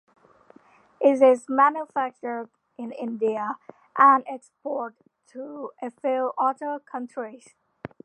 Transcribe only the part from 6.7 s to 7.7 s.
countries.